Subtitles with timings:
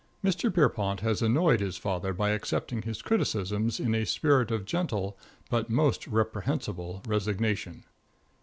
[0.25, 0.51] Mr.
[0.53, 4.05] || Pierrepont has annoyed || his father by accepting || his criticisms in a ||
[4.07, 5.15] spirit of gentle,
[5.47, 7.83] but || most reprehensible, || resignation.